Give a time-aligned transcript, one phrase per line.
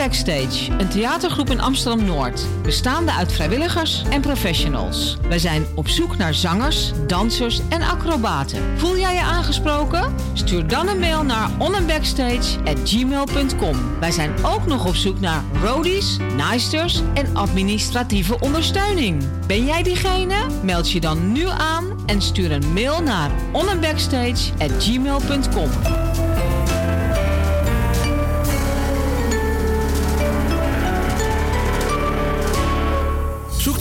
[0.00, 2.46] Backstage, een theatergroep in Amsterdam-Noord.
[2.62, 5.18] Bestaande uit vrijwilligers en professionals.
[5.28, 8.78] Wij zijn op zoek naar zangers, dansers en acrobaten.
[8.78, 10.14] Voel jij je aangesproken?
[10.32, 13.98] Stuur dan een mail naar onandbackstage.gmail.com.
[13.98, 19.24] Wij zijn ook nog op zoek naar roadies, naaisters en administratieve ondersteuning.
[19.46, 20.46] Ben jij diegene?
[20.62, 25.70] Meld je dan nu aan en stuur een mail naar onandbackstage.gmail.com.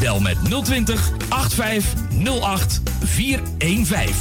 [0.00, 4.14] Bel met 020 8508 415.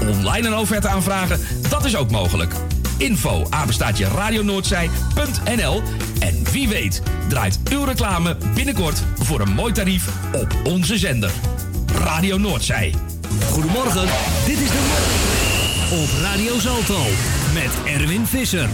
[0.00, 2.54] Online een offerte aanvragen, dat is ook mogelijk.
[2.98, 5.82] Info apenstaatje radionoordzij.nl
[6.18, 11.30] En wie weet draait uw reclame binnenkort voor een mooi tarief op onze zender.
[11.94, 12.94] Radio Noordzij.
[13.50, 14.08] Goedemorgen,
[14.46, 15.24] dit is de Morning
[16.02, 16.98] op Radio Zalto
[17.52, 18.68] met Erwin Visser.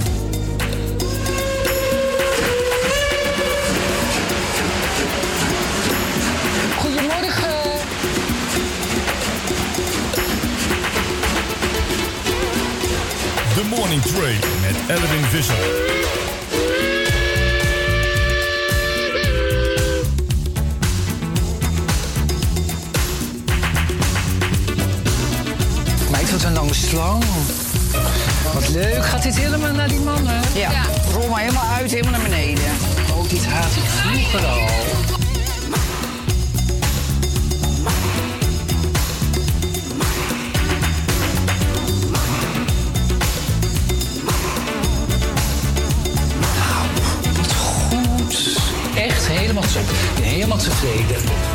[13.81, 15.55] Morning Trade met Erwin Visser.
[26.11, 27.25] Meid, wat een lange slang.
[28.55, 29.05] Wat leuk.
[29.05, 30.41] Gaat dit helemaal naar die mannen?
[30.55, 30.71] Ja.
[31.12, 32.65] Rol maar helemaal uit, helemaal naar beneden.
[33.15, 35.10] Oh, dit haat ik vroeger al.
[50.50, 51.50] Ik ben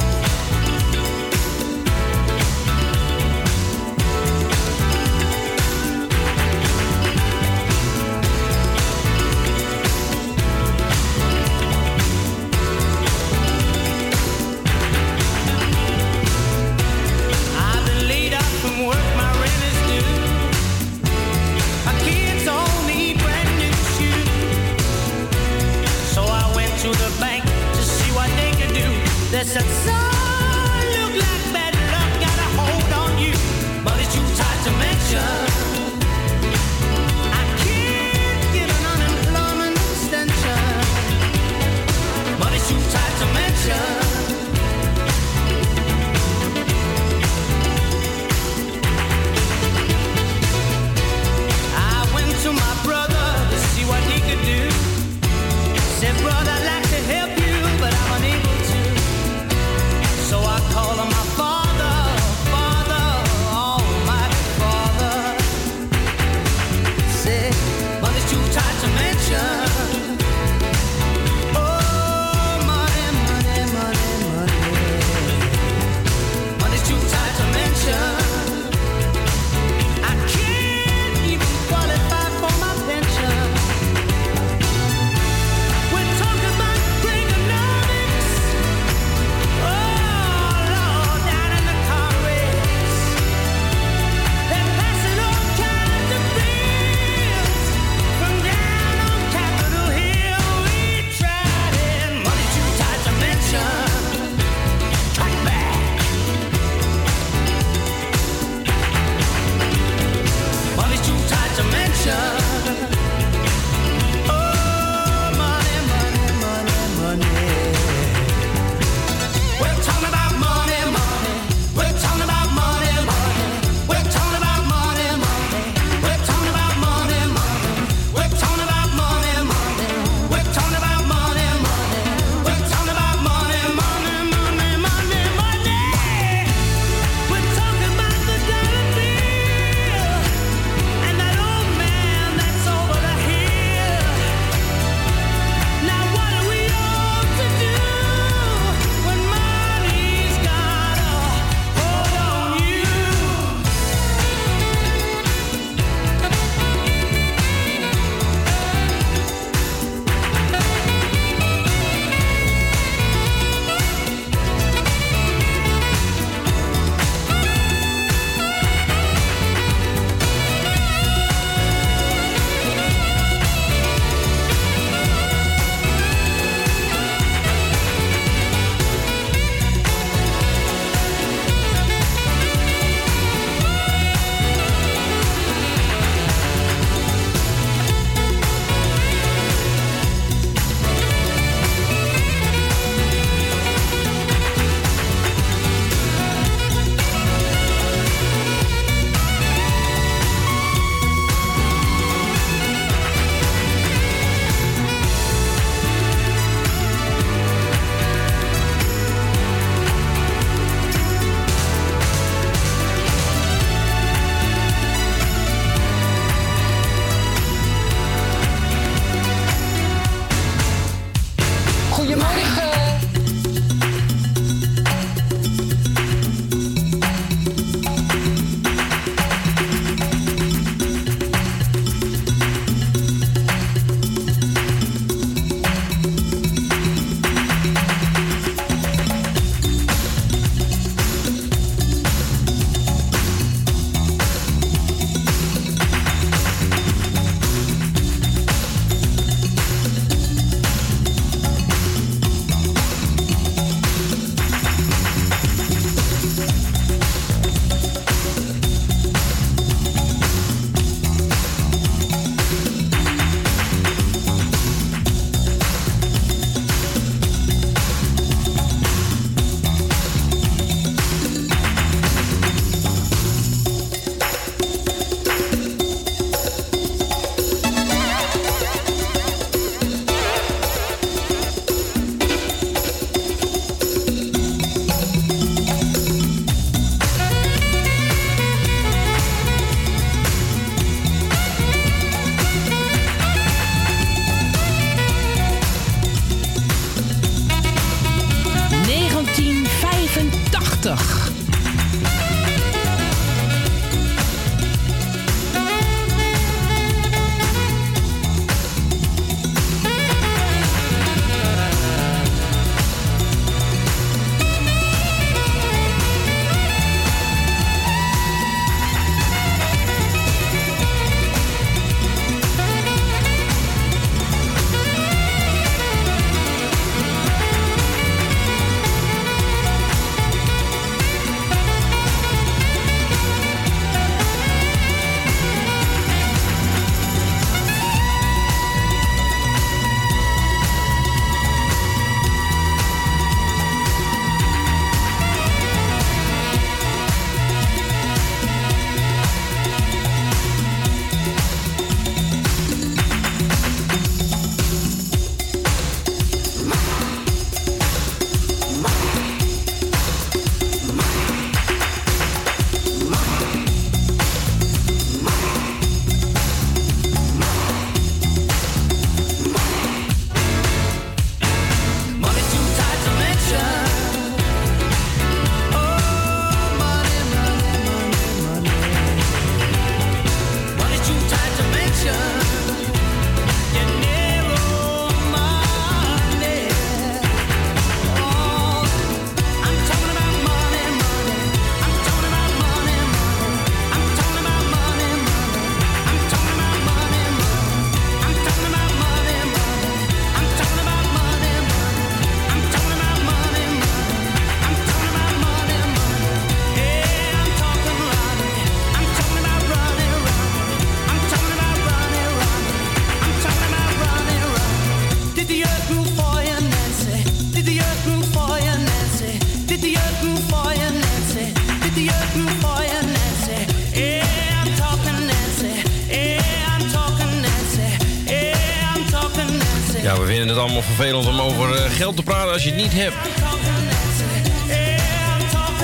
[432.56, 433.16] als je het niet hebt.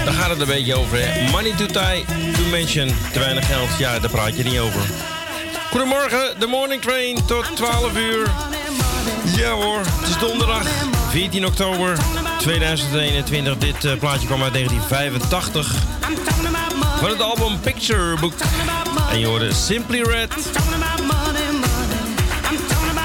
[0.05, 0.99] Daar gaat het een beetje over.
[1.31, 2.95] Money to tie, to mention.
[3.11, 4.81] Te weinig geld, ja, daar praat je niet over.
[5.69, 8.31] Goedemorgen, de morning train tot 12 uur.
[9.35, 10.63] Ja hoor, het is donderdag,
[11.09, 11.97] 14 oktober
[12.37, 13.57] 2021.
[13.57, 15.75] Dit eh, plaatje kwam uit 1985.
[16.99, 18.33] Van het album Picture Book.
[19.09, 20.60] En je hoorde Simply Red.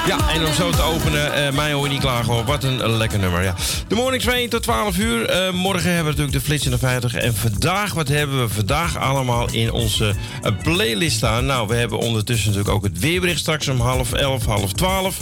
[0.07, 2.45] Ja, en om zo te openen, eh, mij hoor je niet klagen hoor.
[2.45, 3.55] Wat een lekker nummer, ja.
[3.89, 5.29] De morning train tot 12 uur.
[5.29, 7.15] Eh, morgen hebben we natuurlijk de flits in de 50.
[7.15, 11.47] En vandaag, wat hebben we vandaag allemaal in onze eh, playlist staan?
[11.47, 15.19] Nou, we hebben ondertussen natuurlijk ook het weerbericht straks om half 11, half 12.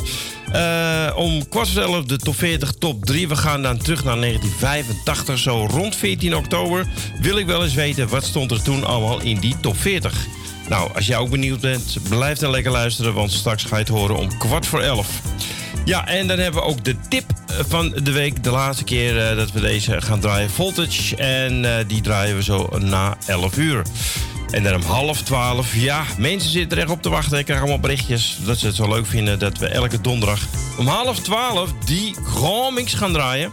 [0.53, 3.29] Eh, om kwart voor 11 de top 40, top 3.
[3.29, 6.87] We gaan dan terug naar 1985, zo rond 14 oktober.
[7.21, 10.27] Wil ik wel eens weten, wat stond er toen allemaal in die top 40?
[10.69, 13.93] Nou, als jij ook benieuwd bent, blijf dan lekker luisteren, want straks ga je het
[13.93, 15.21] horen om kwart voor 11.
[15.85, 17.25] Ja, en dan hebben we ook de tip
[17.69, 18.43] van de week.
[18.43, 21.17] De laatste keer eh, dat we deze gaan draaien, Voltage.
[21.17, 23.83] En eh, die draaien we zo na 11 uur.
[24.51, 27.39] En dan om half 12, ja, mensen zitten er echt op te wachten.
[27.39, 30.41] Ik krijg allemaal berichtjes dat ze het zo leuk vinden dat we elke donderdag
[30.79, 32.17] om half 12 die
[32.85, 33.53] gaan draaien.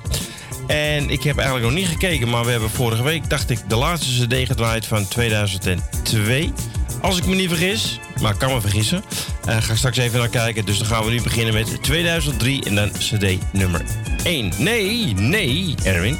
[0.68, 3.76] En ik heb eigenlijk nog niet gekeken, maar we hebben vorige week, dacht ik, de
[3.76, 6.54] laatste CD gedraaid van 2002.
[7.02, 9.04] Als ik me niet vergis, maar ik kan me vergissen.
[9.46, 10.66] Eh ga ik straks even naar kijken.
[10.66, 13.82] Dus dan gaan we nu beginnen met 2003 en dan CD nummer
[14.24, 14.52] 1.
[14.58, 16.18] Nee, nee, Erwin.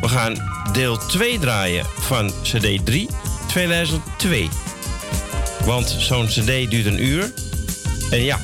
[0.00, 3.08] We gaan deel 2 draaien van CD 3
[3.46, 4.48] 2002.
[5.64, 7.32] Want zo'n CD duurt een uur.
[8.10, 8.38] En ja,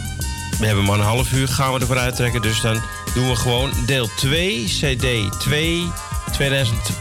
[0.59, 2.43] we hebben maar een half uur, gaan we ervoor uittrekken.
[2.43, 2.83] Dus dan
[3.15, 5.91] doen we gewoon deel 2, CD 2,
[6.33, 6.95] 2002,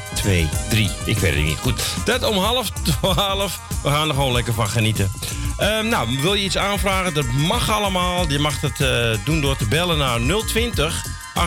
[0.69, 0.89] 3.
[1.05, 1.57] Ik weet het niet.
[1.57, 2.69] Goed, dat om half
[3.01, 3.59] 12.
[3.83, 5.11] We gaan er gewoon lekker van genieten.
[5.57, 7.13] Ehm, nou, wil je iets aanvragen?
[7.13, 8.29] Dat mag allemaal.
[8.29, 11.05] Je mag het eh, doen door te bellen naar 020
[11.35, 11.39] 8508415,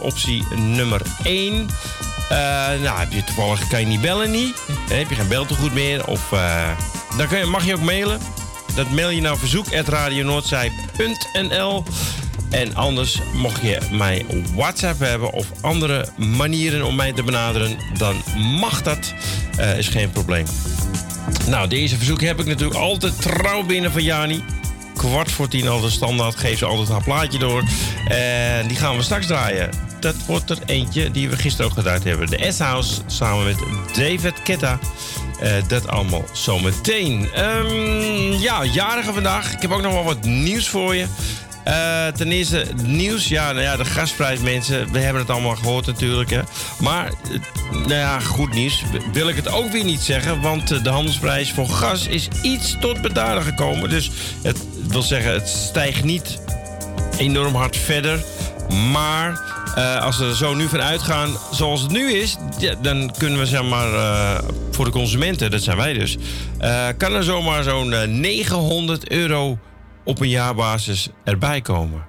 [0.00, 1.68] optie nummer 1.
[2.28, 2.38] Eh,
[2.82, 4.62] nou, heb je toevallig kan je niet bellen niet.
[4.88, 6.06] Dan heb je geen beltegoed meer.
[6.06, 6.70] Of eh,
[7.16, 8.20] dan kun je, mag je ook mailen.
[8.74, 11.84] Dat mail je naar verzoek.radionoordzij.nl
[12.50, 18.14] En anders mocht je mij WhatsApp hebben of andere manieren om mij te benaderen, dan
[18.60, 19.14] mag dat.
[19.56, 20.46] Eh, is geen probleem.
[21.46, 24.44] Nou, deze verzoek heb ik natuurlijk altijd trouw binnen van Jani.
[24.96, 26.36] Kwart voor tien altijd standaard.
[26.36, 27.62] Geef ze altijd haar plaatje door.
[28.08, 29.70] En die gaan we straks draaien.
[30.00, 32.26] Dat wordt er eentje die we gisteren ook gedraaid hebben.
[32.26, 33.56] De S-House samen met
[33.94, 34.78] David Ketta.
[35.40, 37.28] Eh, dat allemaal zometeen.
[37.34, 39.52] Ehm ja, jarige vandaag.
[39.52, 41.06] Ik heb ook nog wel wat nieuws voor je.
[41.70, 45.86] Eh, ten eerste nieuws, ja, nou ja, de gasprijs mensen, we hebben het allemaal gehoord
[45.86, 46.30] natuurlijk.
[46.30, 46.40] Hè.
[46.80, 50.82] Maar, eh, nou ja, goed nieuws wil ik het ook weer niet zeggen, want eh,
[50.82, 53.90] de handelsprijs voor gas is iets tot bedaren gekomen.
[53.90, 54.10] Dus
[54.42, 54.58] het
[54.88, 56.38] wil zeggen, het stijgt niet
[57.16, 58.24] enorm hard verder.
[58.92, 59.48] Maar
[60.00, 62.36] als we er zo nu van uitgaan zoals het nu is,
[62.82, 63.88] dan kunnen we zeg maar
[64.70, 66.16] voor de consumenten, dat zijn wij dus,
[66.96, 69.58] kan er zomaar zo'n eh, 900 euro
[70.04, 72.08] op een jaarbasis erbij komen.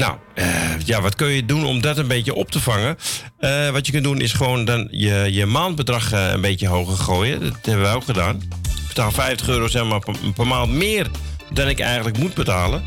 [0.00, 2.96] Nou, eh, ja, wat kun je doen om dat een beetje op te vangen?
[3.38, 6.96] Eh, wat je kunt doen is gewoon dan je, je maandbedrag eh, een beetje hoger
[6.96, 7.40] gooien.
[7.40, 8.36] Dat hebben wij ook gedaan.
[8.36, 10.00] Ik betaal 50 euro zeg maar,
[10.34, 11.06] per, maand meer
[11.52, 12.82] dan ik eigenlijk moet betalen.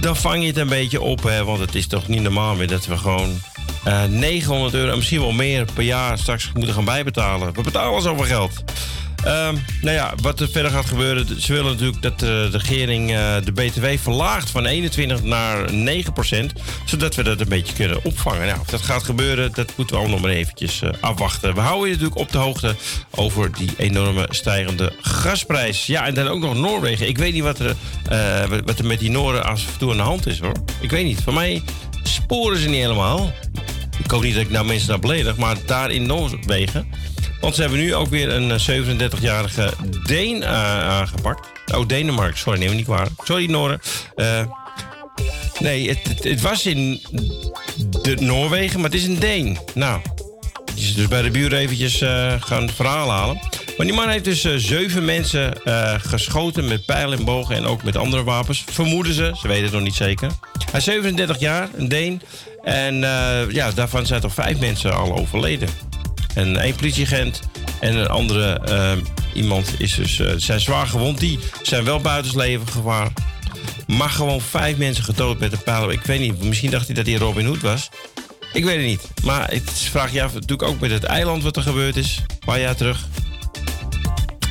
[0.00, 2.68] Dan vang je het een beetje op, hè, want het is toch niet normaal meer
[2.68, 3.40] dat we gewoon
[3.84, 7.54] eh 900 euro en misschien wel meer per jaar straks moeten gaan bijbetalen.
[7.54, 8.64] We betalen zoveel geld.
[9.24, 11.42] Ehm, nou ja, wat er verder gaat gebeuren.
[11.42, 16.52] Ze willen natuurlijk dat de regering eh, de BTW verlaagt van 21 naar 9 procent.
[16.84, 18.46] Zodat we dat een beetje kunnen opvangen.
[18.46, 21.54] Nou, of dat gaat gebeuren, dat moeten we allemaal nog maar eventjes eh, afwachten.
[21.54, 22.74] We houden je natuurlijk op de hoogte
[23.10, 25.86] over die enorme stijgende gasprijs.
[25.86, 27.08] Ja, en dan ook nog Noorwegen.
[27.08, 27.74] Ik weet niet wat er,
[28.08, 30.56] eh, wat er met die Noren af toe aan de hand is hoor.
[30.80, 31.22] Ik weet niet.
[31.22, 31.62] Voor mij
[32.02, 33.32] sporen ze niet helemaal.
[34.04, 36.86] Ik hoop niet dat ik nou mensen daar beledig, maar daar in Noorwegen.
[37.44, 39.72] Want ze hebben nu ook weer een eh, 37-jarige
[40.02, 40.50] Deen eh,
[40.88, 41.48] aangepakt.
[41.74, 42.38] Oh, Denemarken.
[42.38, 43.10] Sorry, neem me niet kwalijk.
[43.24, 43.80] Sorry, Noren.
[44.14, 44.44] Eh,
[45.58, 47.02] nee, het, het, was in
[48.02, 49.58] de Noorwegen, maar het is een Deen.
[49.74, 50.00] Nou,
[50.74, 53.38] die is dus bij de buren eventjes eh, gaan verhaal halen.
[53.76, 57.66] Maar die man heeft dus eh, zeven mensen eh, geschoten met pijlen en bogen en
[57.66, 58.64] ook met andere wapens.
[58.70, 60.30] Vermoeden ze, ze weten het nog niet zeker.
[60.70, 62.22] Hij is 37 jaar, een Deen.
[62.62, 65.68] En eh, ja, daarvan zijn toch vijf mensen al overleden.
[66.34, 67.40] En één politieagent
[67.80, 68.92] en een andere eh,
[69.34, 71.18] iemand is dus, eh, zijn zwaar gewond.
[71.18, 73.12] Die zijn wel buiten leven gevaar.
[73.86, 75.90] Maar gewoon vijf mensen gedood met een pijl.
[75.90, 77.88] Ik weet niet, misschien dacht hij dat hij Robin Hood was.
[78.52, 79.08] Ik weet het niet.
[79.24, 82.22] Maar het vraag je af natuurlijk ook met het eiland wat er gebeurd is.
[82.28, 83.06] Een paar jaar terug.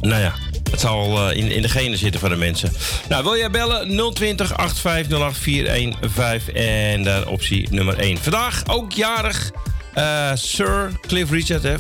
[0.02, 0.34] Nou ja,
[0.72, 2.72] Het zal eh, in, in de genen zitten van de mensen.
[3.10, 4.14] Nou, wil jij bellen?
[4.14, 8.18] 020 8508 415 en dan optie nummer 1.
[8.18, 9.52] Vandaag ook jarig
[9.94, 11.64] eh, Sir Cliff Richard.
[11.64, 11.76] Hè.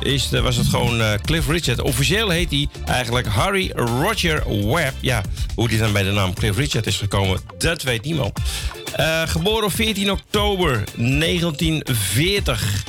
[0.00, 1.80] Is, was het gewoon eh, Cliff Richard.
[1.80, 4.94] Officieel heet hij eigenlijk Harry Roger Webb.
[5.00, 5.22] Ja,
[5.54, 8.40] hoe die dan bij de naam Cliff Richard is gekomen, dat weet niemand.
[8.94, 12.84] Eh, geboren op 14 oktober 1940.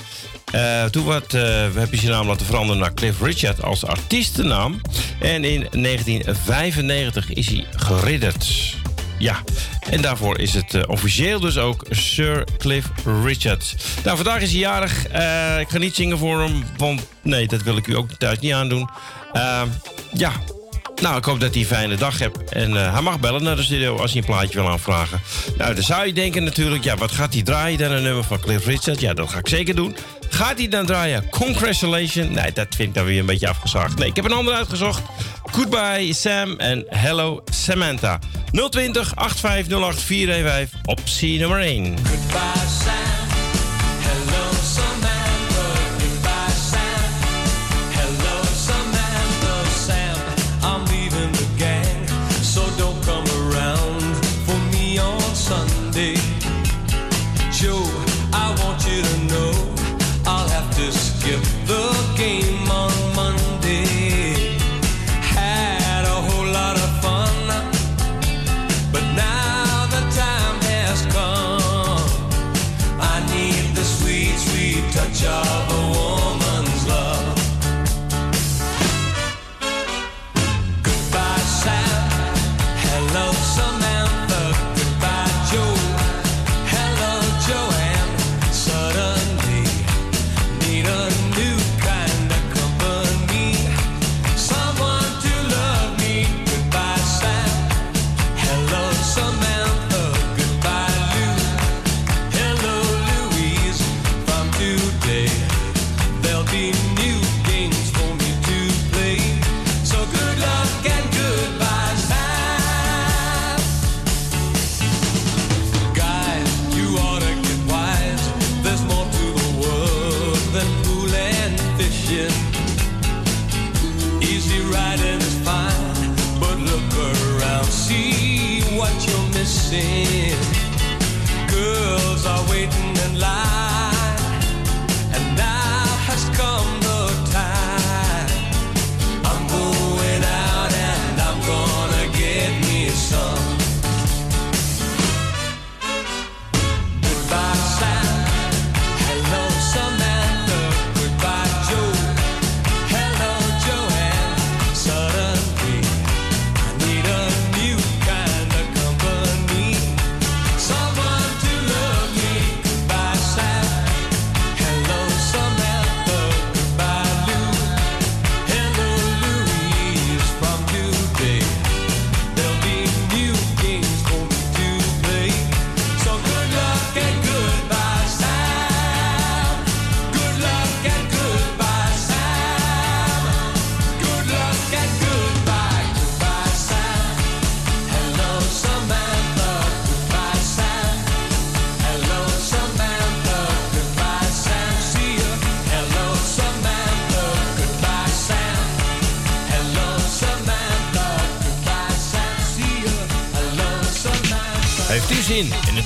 [0.51, 4.81] Eh, toen werd, eh, heb je zijn naam laten veranderen naar Cliff Richard als artiestennaam.
[5.19, 8.73] En in 1995 is hij geridderd.
[9.17, 9.43] Ja,
[9.89, 12.87] en daarvoor is het eh, officieel dus ook Sir Cliff
[13.23, 13.75] Richard.
[14.03, 15.07] Nou, vandaag is hij jarig.
[15.07, 18.39] Eh, ik ga niet zingen voor hem, want nee, dat wil ik u ook thuis
[18.39, 18.89] niet aandoen.
[19.33, 19.61] Eh,
[20.13, 20.31] ja,
[21.01, 22.49] nou, ik hoop dat hij een fijne dag hebt.
[22.49, 25.21] En eh, hij mag bellen naar de studio als hij een plaatje wil aanvragen.
[25.57, 27.91] Nou, dan zou je denken natuurlijk, ja, wat gaat hij draaien dan?
[27.91, 28.99] Een nummer van Cliff Richard?
[28.99, 29.95] Ja, dat ga ik zeker doen.
[30.29, 32.29] Gaat hij dan draaien Congratulations?
[32.29, 33.97] Nee, dat vind ik dan weer een beetje afgezaagd.
[33.97, 35.01] Nee, ik heb een ander uitgezocht.
[35.43, 38.19] Goodbye Sam en Hello Samantha.
[38.55, 41.95] 020 8508 415 optie nummer 1.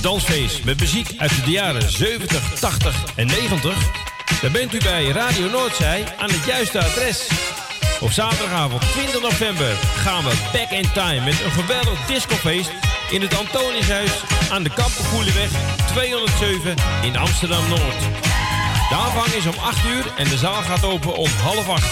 [0.00, 3.90] Een dansfeest met muziek uit de jaren 70, 80 en 90?
[4.42, 7.28] Dan bent u bij Radio Noordzij aan het juiste adres.
[8.00, 12.70] Op zaterdagavond 20 november gaan we back in time met een geweldig discofeest
[13.10, 14.12] in het Antoniushuis
[14.50, 15.50] aan de Kampenkoelenweg
[15.86, 18.00] 207 in Amsterdam-Noord.
[18.88, 21.84] De aanvang is om 8 uur en de zaal gaat open om half 8.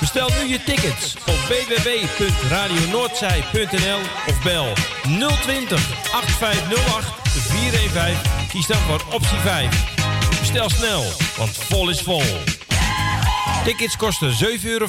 [0.00, 4.72] Bestel nu je tickets op www.radionoordzij.nl of bel
[5.42, 8.48] 020 8508 415.
[8.48, 9.94] Kies dan voor optie 5.
[10.38, 11.04] Bestel snel,
[11.36, 12.22] want vol is vol.
[13.64, 14.86] Tickets kosten 7,50 euro.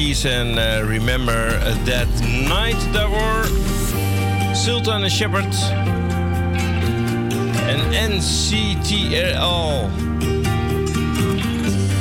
[0.00, 2.92] En eh, Remember That Night.
[2.92, 3.48] Daarvoor
[4.54, 5.56] Sultan en Shepard.
[7.66, 9.90] En NCTRL.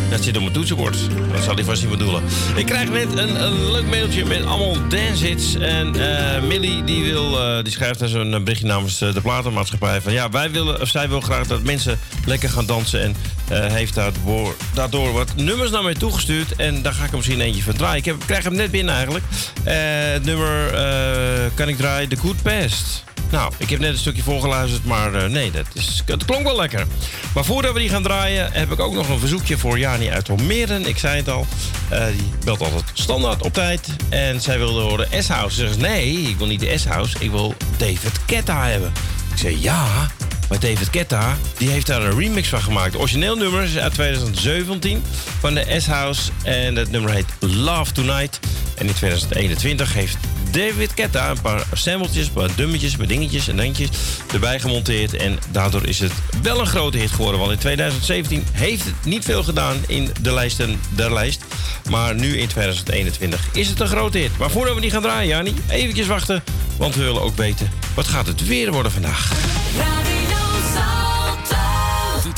[0.09, 0.97] Dat zit op mijn toetsenbord.
[1.33, 2.23] Dat zal hij vast niet bedoelen.
[2.55, 5.55] Ik krijg net een, een leuk mailtje met allemaal dancehits.
[5.55, 10.01] En eh Millie die wil, eh, die schrijft daar zo'n berichtje namens de platenmaatschappij.
[10.01, 13.03] Van ja, wij willen, of zij wil graag dat mensen lekker gaan dansen.
[13.03, 13.15] En
[13.49, 16.55] eh, heeft daardoor, daardoor wat nummers naar mij toegestuurd.
[16.55, 18.05] En daar ga ik er misschien eentje van draaien.
[18.05, 19.25] Ik, krijg hem net binnen eigenlijk.
[19.63, 19.75] Eh,
[20.11, 23.03] het nummer eh, kan ik draaien, The Good Past.
[23.31, 26.85] Nou, ik heb net een stukje voorgeluisterd, maar nee, dat, is, klonk wel lekker.
[27.33, 30.29] Maar voordat we die gaan draaien, heb ik ook nog een verzoekje voor Jani uit
[30.29, 30.79] Almere.
[30.79, 31.45] Ik zei het al,
[31.89, 33.87] die belt altijd standaard op tijd.
[34.09, 35.55] En zij wilde horen S-House.
[35.55, 38.91] Ze zegt, nee, ik wil niet de S-House, ik wil David Ketta hebben.
[39.31, 40.09] Ik zei, ja,
[40.49, 42.97] maar David Ketta, die heeft daar een remix van gemaakt.
[42.97, 45.03] Origineel nummer is uit 2017
[45.39, 46.31] van de S-House.
[46.43, 48.39] En het nummer heet Love Tonight.
[48.75, 50.17] En in 2021 heeft
[50.51, 53.89] David Ketta een paar sampletjes, een paar dummetjes, met dingetjes en dingetjes
[54.33, 55.13] erbij gemonteerd.
[55.13, 57.39] En daardoor is het wel een grote hit geworden.
[57.39, 61.43] Want in 2017 heeft het niet veel gedaan in de lijsten der lijst.
[61.89, 64.37] Maar nu in 2021 is het een grote hit.
[64.37, 66.43] Maar voordat we die gaan draaien, Jani, eventjes wachten.
[66.77, 69.31] Want we willen ook weten, wat gaat het weer worden vandaag?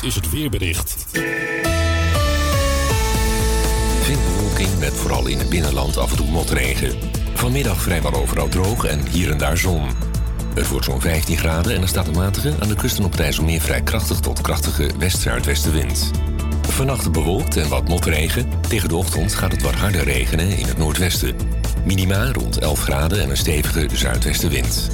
[0.01, 0.95] Is het weerbericht.
[4.01, 6.97] Veel bewolking met vooral in het binnenland af en toe motregen.
[7.33, 9.89] Vanmiddag vrijwel overal droog en hier en daar zon.
[10.53, 13.19] Het wordt zo'n 15 graden en er staat een matige, aan de kusten op het
[13.19, 16.11] IJsselmeer vrij krachtig tot krachtige west-zuidwestenwind.
[16.61, 18.49] Vannacht bewolkt en wat motregen.
[18.67, 21.35] Tegen de ochtend gaat het wat harder regenen in het noordwesten.
[21.85, 24.89] Minima rond 11 graden en een stevige zuidwestenwind.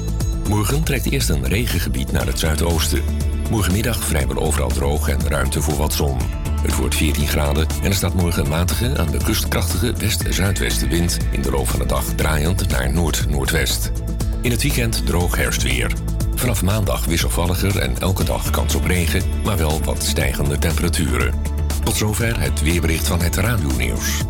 [0.50, 3.04] Morgen trekt eerst een regengebied naar het zuidoosten.
[3.50, 6.18] Morgenmiddag vrijwel overal droog en ruimte voor wat zon.
[6.62, 11.18] Het wordt 14 graden en er staat morgen matige aan de kustkrachtige west-zuidwestenwind.
[11.32, 13.92] In de loop van de dag draaiend naar noord-noordwest.
[14.42, 15.92] In het weekend droog herfstweer.
[16.36, 21.34] Vanaf maandag wisselvalliger en elke dag kans op regen, maar wel wat stijgende temperaturen.
[21.84, 24.24] Tot zover het weerbericht van het Radio Nieuws.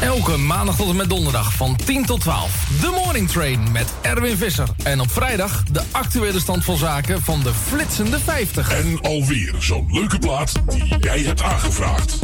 [0.00, 2.68] Elke maandag tot en met donderdag van 10 tot 12.
[2.80, 4.68] De Morning Train met Erwin Visser.
[4.82, 8.72] En op vrijdag de actuele stand van zaken van de flitsende 50.
[8.72, 12.18] En alweer zo'n leuke plaat die jij hebt aangevraagd.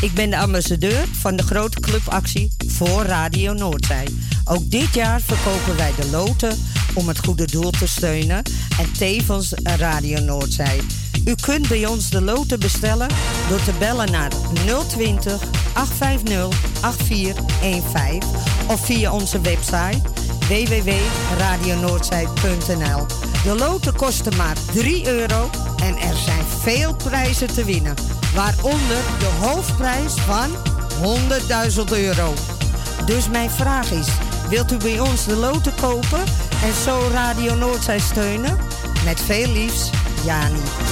[0.00, 4.06] Ik ben de ambassadeur van de grote clubactie voor Radio Noordzij.
[4.44, 6.58] Ook dit jaar verkopen wij de loten
[6.94, 8.42] om het goede doel te steunen
[8.78, 10.80] en tevens Radio Noordzij.
[11.24, 13.08] U kunt bij ons de loten bestellen
[13.48, 14.30] door te bellen naar
[14.88, 18.28] 020 850 8415
[18.68, 20.00] of via onze website
[20.48, 23.06] www.radionoordzij.nl.
[23.44, 27.94] De loten kosten maar 3 euro en er zijn veel prijzen te winnen
[28.36, 30.50] waaronder de hoofdprijs van
[31.76, 32.32] 100.000 euro.
[33.06, 34.08] Dus mijn vraag is,
[34.48, 36.24] wilt u bij ons de loten kopen
[36.62, 38.58] en zo Radio Noordzij steunen?
[39.04, 39.90] Met veel liefs,
[40.24, 40.85] Jani.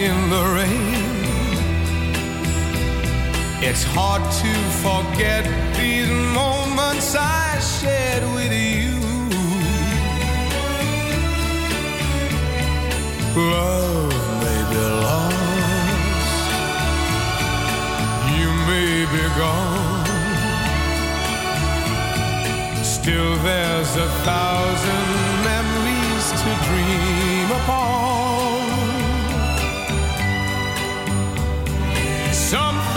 [0.00, 1.16] in the rain.
[3.62, 4.52] It's hard to
[4.84, 5.44] forget
[5.74, 8.92] these moments I shared with you.
[13.34, 14.12] Love
[14.44, 16.46] may be lost,
[18.36, 20.04] you may be gone.
[22.84, 25.06] Still, there's a thousand
[25.42, 27.85] memories to dream upon.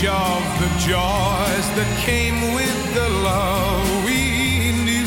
[0.00, 5.04] Each of the joys that came with the love we knew.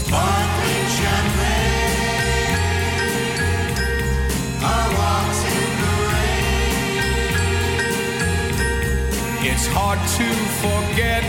[0.00, 2.58] Sparkling champagne,
[4.60, 7.06] our walks in the rain.
[9.52, 10.26] It's hard to
[10.64, 11.21] forget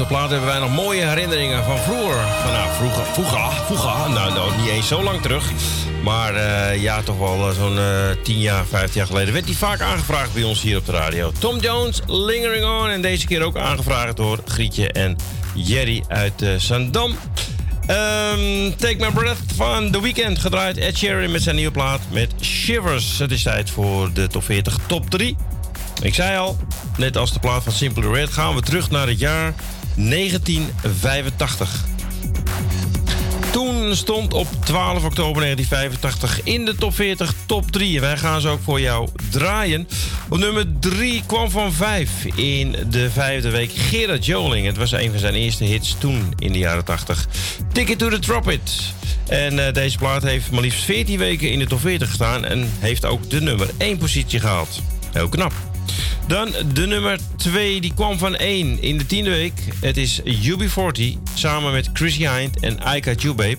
[0.00, 2.16] Deze plaat hebben wij nog mooie herinneringen van vroeger.
[2.52, 4.10] Nou, vroeger, vroeger, vroeger.
[4.10, 5.52] Nou, nou, niet eens zo lang terug.
[6.04, 9.54] Maar eh, ja, toch wel eh, zo'n eh 10 jaar, 15 jaar geleden werd hij
[9.54, 11.32] vaak aangevraagd bij ons hier op de radio.
[11.38, 12.88] Tom Jones, Lingering On.
[12.88, 15.16] En deze keer ook aangevraagd door Grietje en
[15.54, 16.70] Jerry uit eh.
[16.70, 16.90] Ehm,
[18.76, 20.76] Take My Breath van The Weeknd gedraaid.
[20.76, 23.18] Ed Sheeran met zijn nieuwe plaat met Shivers.
[23.18, 25.36] Het is tijd voor de top 40 top 3.
[26.02, 26.56] Ik zei al,
[26.96, 29.54] net als de plaat van Simply Red gaan we terug naar het jaar
[29.94, 31.84] 1985.
[33.50, 37.94] Toen stond op 12 oktober 1985 in de top 40 top 3.
[37.94, 39.88] En wij gaan ze ook voor jou draaien.
[40.28, 44.66] Op nummer 3 kwam van 5 in de vijfde week Gerard Joling.
[44.66, 47.26] Het was een van zijn eerste hits toen in de jaren 80.
[47.72, 48.60] Ticket to the Tropic.
[49.26, 52.44] En eh, deze plaat heeft maar liefst 14 weken in de top 40 gestaan.
[52.44, 54.82] En heeft ook de nummer 1 positie gehaald.
[55.12, 55.69] Heel knap.
[56.26, 59.52] Dan de nummer 2, die kwam van 1 in de tiende week.
[59.80, 61.02] Het is UB40
[61.34, 63.58] samen met Chrissy Hind en I Got You Babe.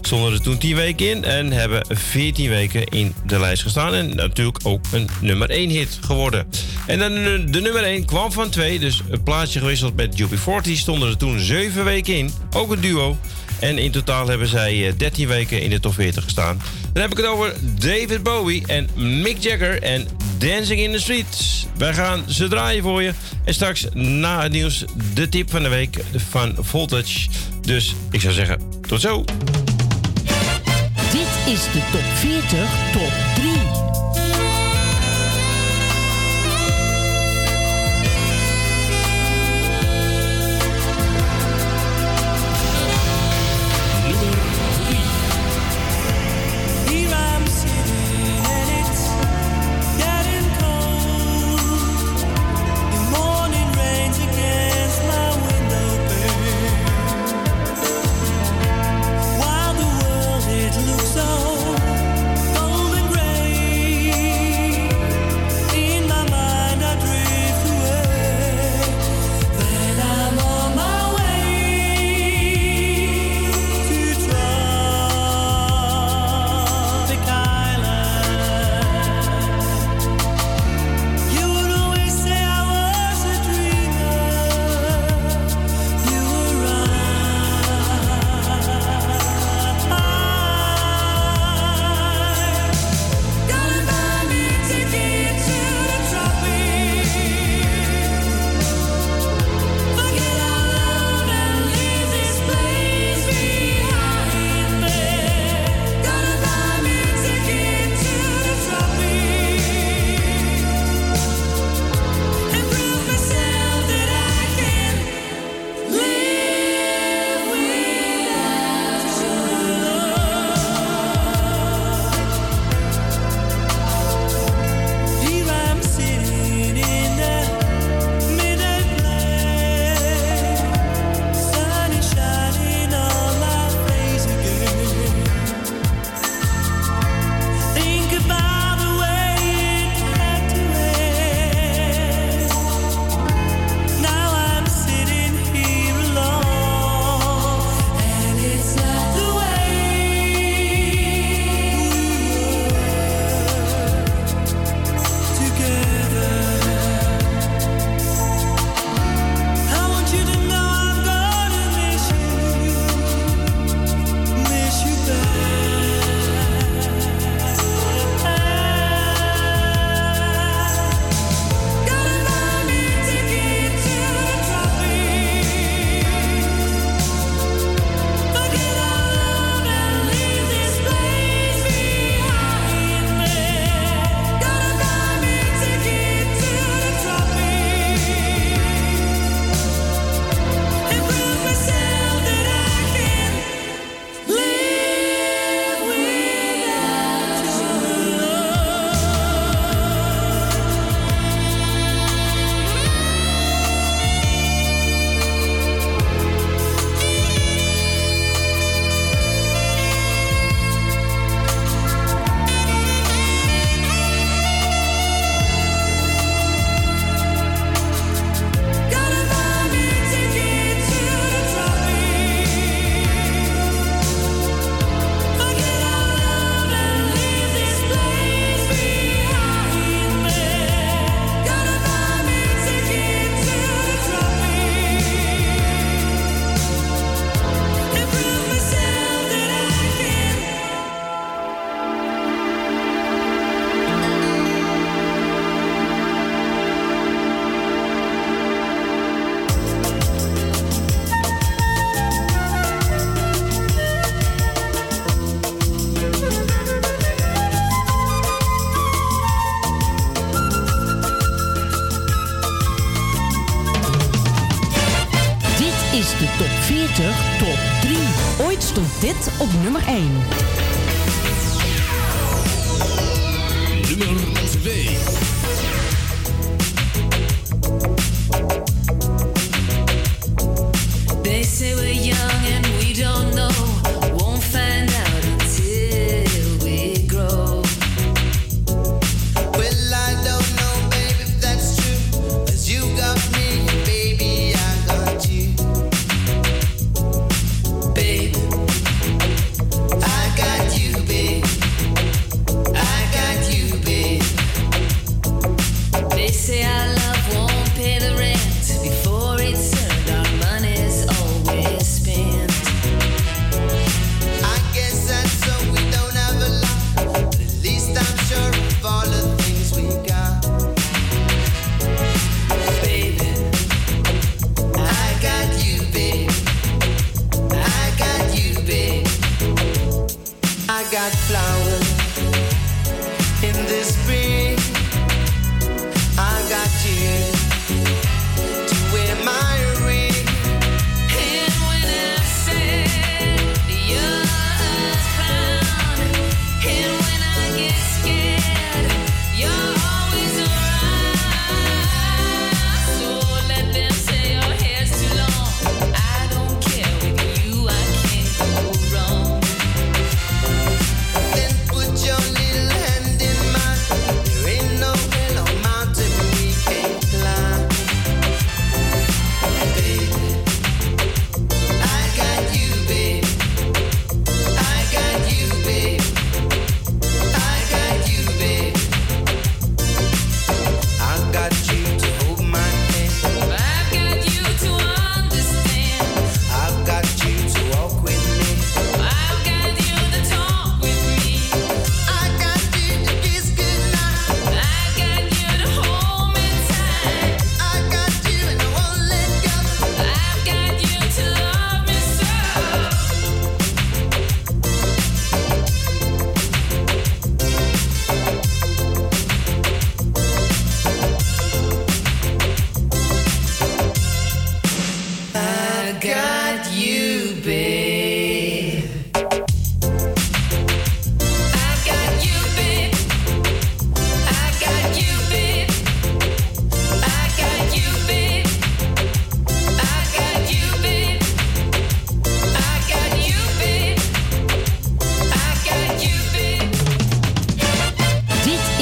[0.00, 3.94] Stonden er toen 10 weken in en hebben 14 weken in de lijst gestaan.
[3.94, 6.46] En natuurlijk ook een nummer 1 hit geworden.
[6.86, 7.14] En dan
[7.52, 10.72] de, nummer 1 kwam van 2, dus een plaatsje gewisseld met UB40.
[10.72, 13.16] Stonden er toen 7 weken in, ook een duo.
[13.60, 16.62] En in totaal hebben zij eh, 13 weken in de top 40 gestaan.
[16.92, 20.06] Dan heb ik het over David Bowie en Mick Jagger en
[20.40, 21.66] Dancing in the Streets.
[21.76, 23.12] Wij gaan ze draaien voor je.
[23.44, 24.84] En straks na het nieuws
[25.14, 27.28] de tip van de week van Voltage.
[27.60, 29.24] Dus ik zou zeggen, tot zo.
[31.12, 33.29] Dit is de top 40 top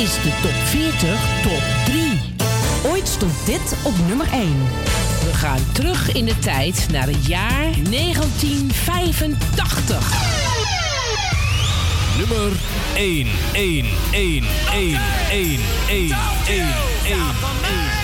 [0.09, 2.21] is de top 40 top 3.
[2.85, 4.57] Ooit stond dit op nummer 1.
[5.25, 10.13] We gaan terug in de tijd naar het jaar 1985.
[12.19, 12.53] Nummer
[12.95, 15.01] 1, 1, 1, 1, 1,
[15.31, 16.67] 1, 1, 1,
[17.05, 17.98] 1.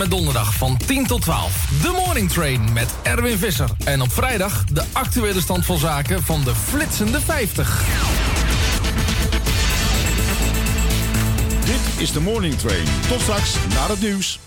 [0.00, 1.68] Met donderdag van 10 tot 12.
[1.82, 3.70] The Morning Train met Erwin Visser.
[3.84, 7.84] En op vrijdag de actuele stand van zaken van de flitsende 50.
[11.64, 12.84] Dit is de Morning Train.
[13.08, 14.38] Tot straks naar het nieuws.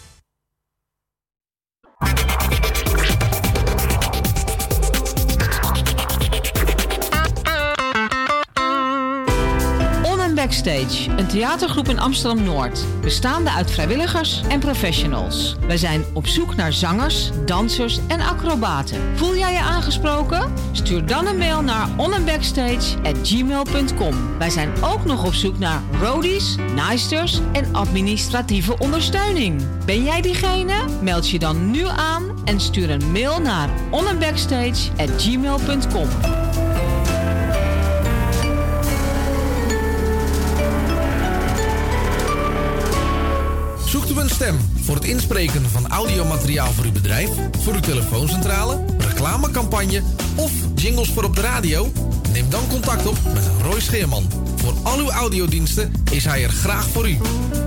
[10.54, 12.86] Backstage, een theatergroep in Amsterdam-Noord.
[13.02, 15.56] Bestaande uit vrijwilligers en professionals.
[15.68, 19.02] Wij zijn op zoek naar zangers, dansers en acrobaten.
[19.16, 20.54] Voel jij je aangesproken?
[20.72, 24.38] Stuur dan een mail naar onandbackstage@gmail.com.
[24.38, 29.62] Wij zijn ook nog op zoek naar roadies, naaisters en administratieve ondersteuning.
[29.86, 30.74] Ben jij diegene?
[31.02, 36.08] Meld je dan nu aan en stuur een mail naar onandbackstage@gmail.com.
[44.34, 47.30] stem voor het inspreken van audiomateriaal voor uw bedrijf,
[47.60, 50.02] voor uw telefooncentrale, reclamecampagne
[50.36, 51.92] of jingles voor op de radio?
[52.32, 54.30] Neem dan contact op met Roy Scheerman.
[54.56, 57.18] Voor al uw audiodiensten is hij er graag voor u.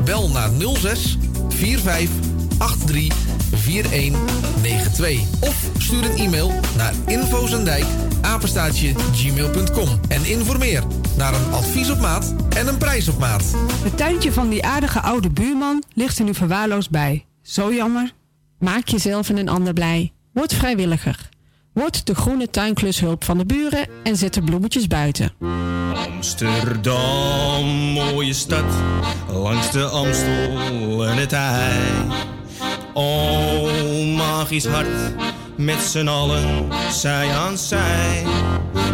[0.05, 2.15] Bel naar 06 45
[2.59, 3.17] 83
[3.55, 7.85] 4192 of stuur een e-mail naar infozendijk
[8.21, 10.83] apenstaatje gmail.com en informeer
[11.17, 13.45] naar een advies op maat en een prijs op maat.
[13.83, 17.25] Het tuintje van die aardige oude buurman ligt er nu verwaarloosd bij.
[17.43, 18.13] Zo jammer.
[18.59, 20.13] Maak jezelf en een ander blij.
[20.33, 21.29] Word vrijwilliger.
[21.73, 25.33] Word de groene tuinklushulp van de buren en zet de bloemetjes buiten.
[25.95, 28.65] Amsterdam, mooie stad,
[29.33, 31.81] langs de Amstel en het IJ.
[32.93, 33.69] O,
[34.17, 35.15] magisch hart,
[35.57, 38.25] met z'n allen, zij aan zij.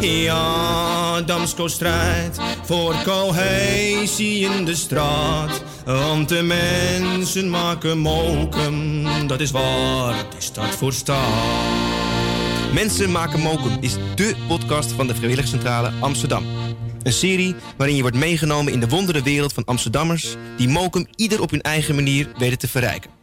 [0.00, 5.62] Ja, Damsko strijdt voor cohesie in de straat.
[5.84, 11.16] Want de mensen maken mokum, dat is waar, het is stad voor stad.
[12.72, 16.44] Mensen maken mokum is dé podcast van de Vrijwilligcentrale Amsterdam.
[17.02, 20.36] Een serie waarin je wordt meegenomen in de wondere wereld van Amsterdammers...
[20.56, 23.21] die mokum ieder op hun eigen manier weten te verrijken.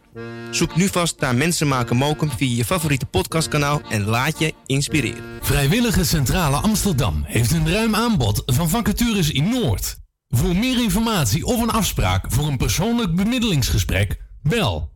[0.50, 3.80] Zoek nu vast naar Mensen maken mokum via je favoriete podcastkanaal...
[3.88, 5.22] en laat je inspireren.
[5.40, 9.96] Vrijwillige Centrale Amsterdam heeft een ruim aanbod van vacatures in Noord.
[10.28, 14.90] Voor meer informatie of een afspraak voor een persoonlijk bemiddelingsgesprek, bel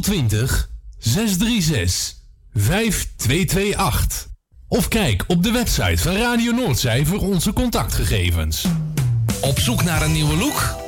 [0.00, 2.14] 020 636
[2.54, 4.30] 5228.
[4.68, 8.64] Of kijk op de website van Radio Noordzij voor onze contactgegevens.
[9.40, 10.81] Op zoek naar een nieuwe look?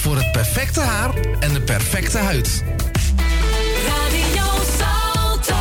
[0.00, 2.64] voor het perfecte haar en de perfecte huid.
[3.86, 4.46] Radio
[4.78, 5.54] Salto.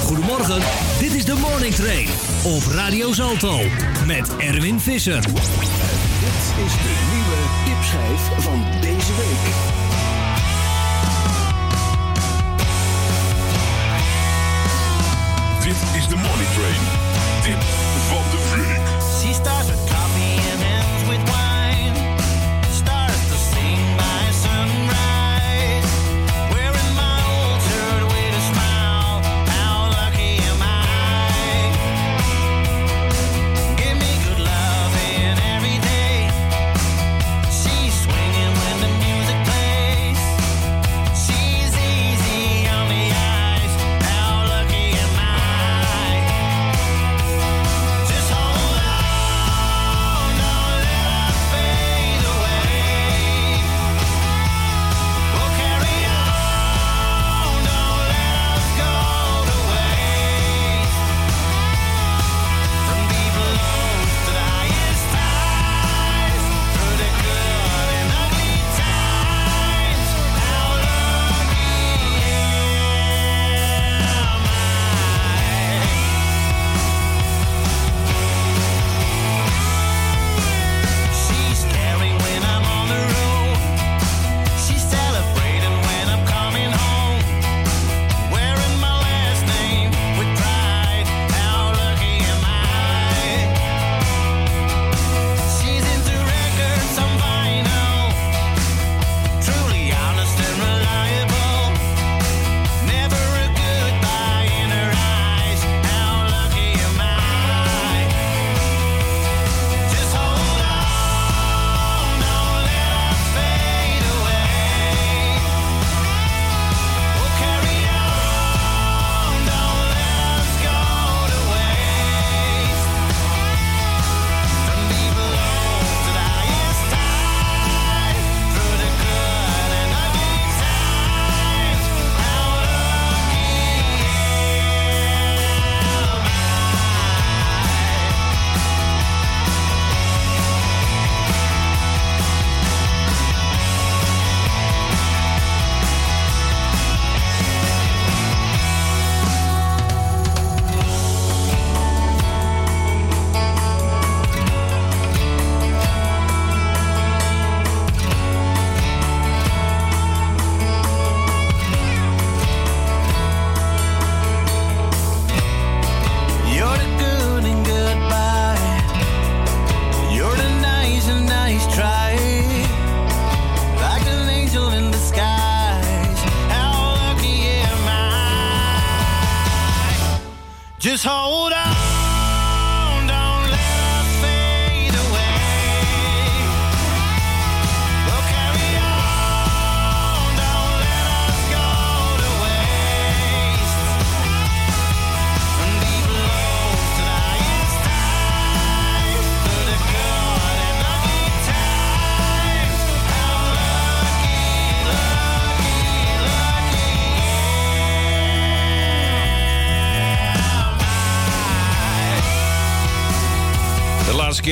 [0.00, 0.62] Goedemorgen,
[0.98, 2.08] dit is de Morning Train
[2.42, 3.60] op Radio Salto
[4.06, 5.20] met Erwin Visser.
[5.20, 5.34] Dit
[6.66, 9.67] is de nieuwe tipschijf van deze week.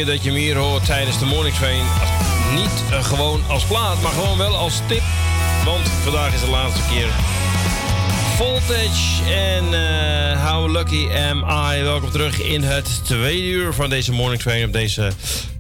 [0.05, 1.85] Dat je hem hier hoort tijdens de Morning Train.
[2.55, 5.03] Niet eh, gewoon als plaat, maar gewoon wel als tip.
[5.65, 7.09] Want vandaag is de laatste keer
[8.37, 11.45] Voltage en eh, How Lucky Am
[11.75, 11.83] I.
[11.83, 15.13] Welkom terug in het tweede uur van deze Morning Train op deze,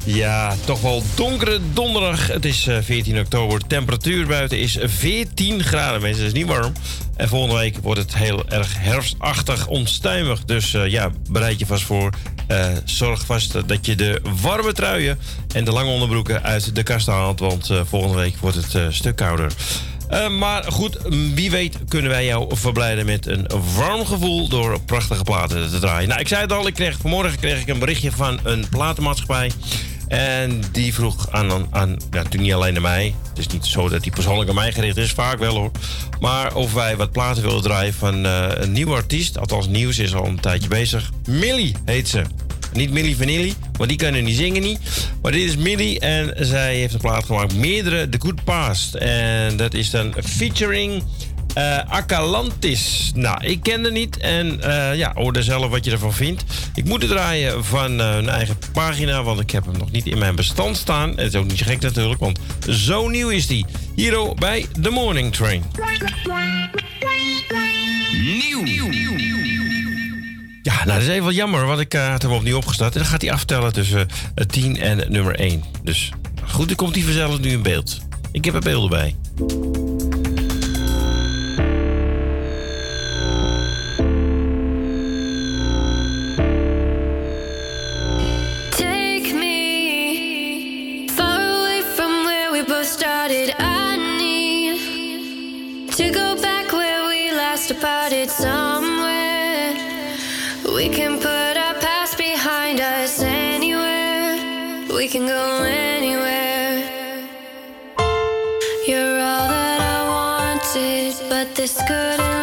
[0.04, 2.26] ja, toch wel donkere donderdag.
[2.26, 3.58] Het is eh, 14 oktober.
[3.58, 6.24] De temperatuur buiten is 14 graden, mensen.
[6.24, 6.72] Dat is niet warm.
[7.16, 10.44] En volgende week wordt het heel erg herfstachtig, onstuimig.
[10.44, 12.10] Dus eh, ja, bereid je vast voor.
[12.46, 15.18] Eh, zorg vast dat je de warme truien
[15.54, 17.40] en de lange onderbroeken uit de kast haalt.
[17.40, 19.52] Want eh, volgende week wordt het eh, stuk kouder.
[20.38, 20.98] Maar goed,
[21.34, 26.08] wie weet kunnen wij jou verblijden met een warm gevoel door prachtige platen te draaien.
[26.08, 29.50] Nou, ik zei het al, ik kreeg, vanmorgen kreeg ik een berichtje van een platenmaatschappij.
[30.08, 33.14] En die vroeg aan, aan, aan ja, natuurlijk niet alleen aan mij.
[33.36, 35.70] Het is niet zo dat die persoonlijk aan mij gericht is, vaak wel hoor.
[36.20, 39.38] Maar of wij wat platen willen draaien van eh, een nieuwe artiest.
[39.38, 41.10] Althans, nieuws is al een tijdje bezig.
[41.28, 42.22] Millie heet ze.
[42.72, 44.78] Niet Millie Vanilli, want die kunnen niet zingen niet.
[45.22, 47.54] Maar dit is Millie en zij heeft een plaat gemaakt.
[47.54, 48.94] Meerdere The Good Past.
[48.94, 51.02] En dat is dan featuring
[51.56, 53.10] eh Acalantis.
[53.14, 56.44] Nou, ik ken haar niet en eh, ja, hoor er zelf wat je ervan vindt.
[56.74, 60.06] Ik moet het draaien van eh, hun eigen pagina, want ik heb hem nog niet
[60.06, 61.08] in mijn bestand staan.
[61.08, 62.38] Het is ook niet gek natuurlijk, want
[62.68, 63.64] zo nieuw is die.
[63.94, 65.62] Hier bij The Morning Train.
[68.12, 68.90] Nieuw.
[70.62, 72.92] Ja, nou, dat is even wat jammer, want ik had hem opnieuw opgestart.
[72.92, 75.62] En dan gaat hij aftellen tussen eh, 10 en nummer 1.
[75.82, 76.10] Dus
[76.44, 78.00] goed, dan komt hij vanzelf nu in beeld.
[78.32, 79.14] Ik heb er beelden bij.
[97.66, 99.74] Last departed somewhere.
[100.74, 104.86] We can put our past behind us anywhere.
[104.94, 106.78] We can go anywhere.
[108.86, 112.35] You're all that I wanted, but this couldn't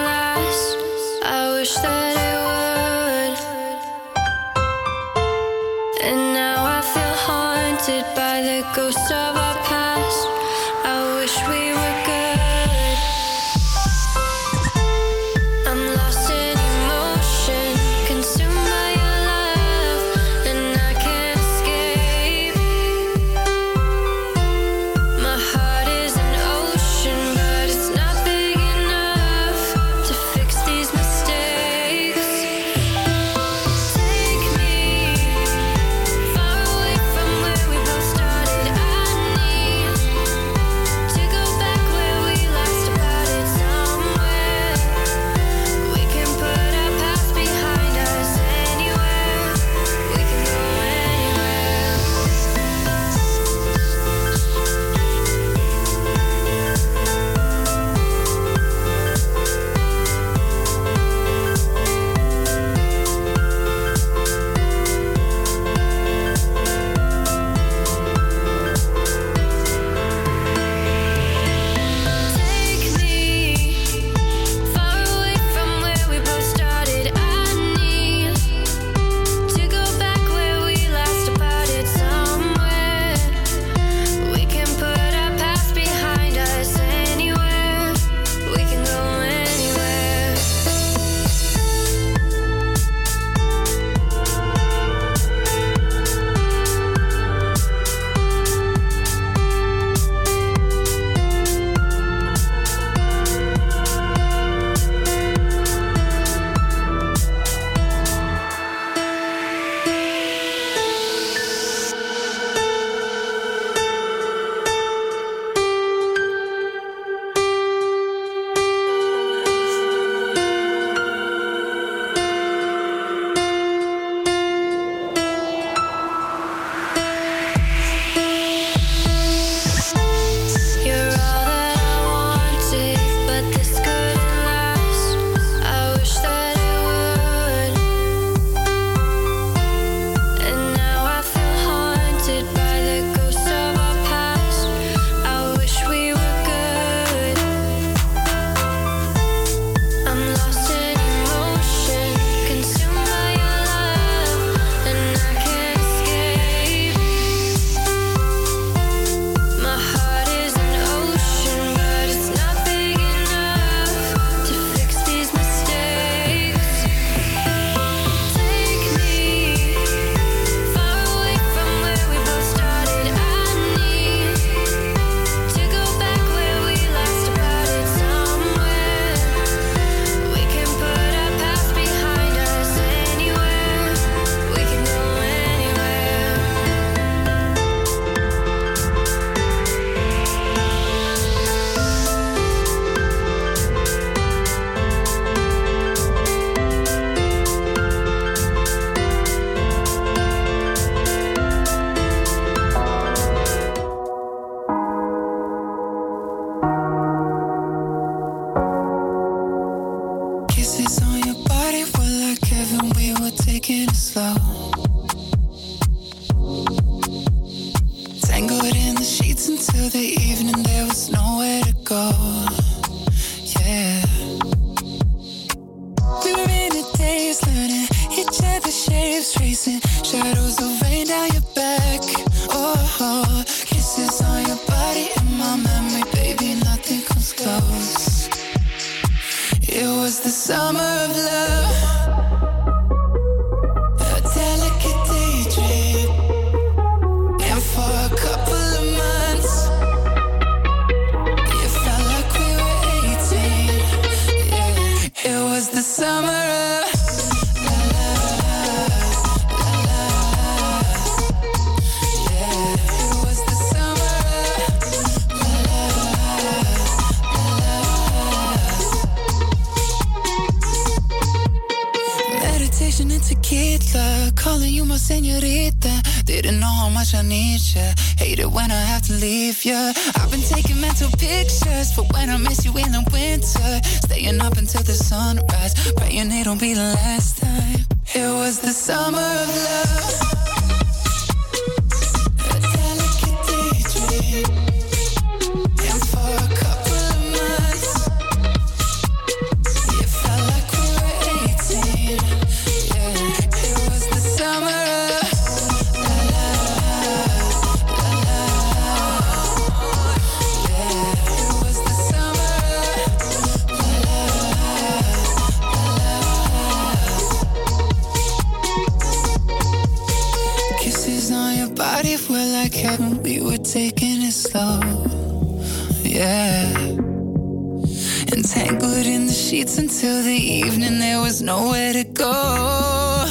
[328.35, 333.29] Entangled in the sheets until the evening, there was nowhere to go.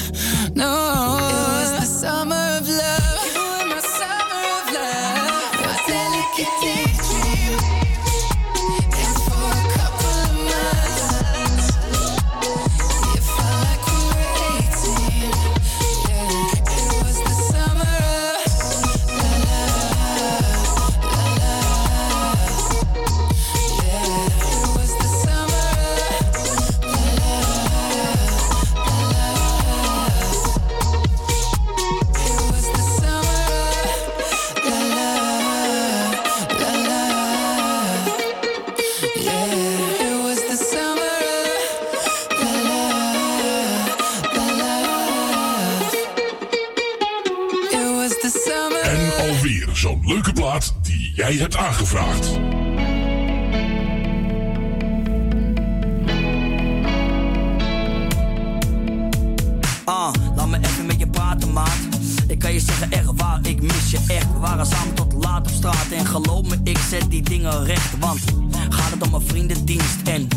[0.54, 1.01] No.
[51.32, 52.30] jij hebt aangevraagd.
[59.84, 61.76] Ah, laat me even met je praten, maat.
[62.26, 64.32] Ik kan je zeggen, echt waar, ik mis je echt.
[64.32, 65.86] We waren samen tot laat op straat.
[65.90, 67.98] En geloof me, ik zet die dingen recht.
[67.98, 68.20] Want
[68.68, 69.96] gaat het om mijn vriendendienst.
[70.04, 70.28] En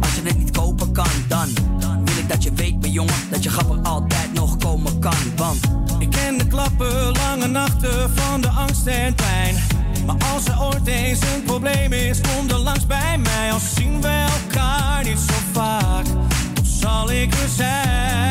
[0.00, 1.48] als je dit niet kopen kan, dan
[2.04, 5.16] wil ik dat je weet, mijn jongen, dat je grapper altijd nog komen kan.
[5.36, 5.58] Want
[5.98, 9.73] ik ken de klappen, lange nachten van de angst en pijn.
[10.06, 13.52] Maar als er ooit eens een probleem is, kom dan langs bij mij.
[13.52, 16.04] Al zien we elkaar niet zo vaak,
[16.54, 18.24] dan zal ik er zijn.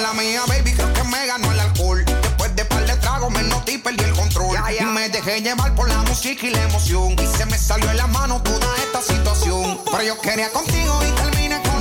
[0.00, 2.04] mala mía, baby, creo que me ganó el alcohol.
[2.04, 4.56] Después de par de tragos me noté y perdí el control.
[4.78, 7.12] Y me dejé llevar por la música y la emoción.
[7.12, 9.78] Y se me salió de la mano toda esta situación.
[9.90, 11.79] Pero yo quería contigo y terminé con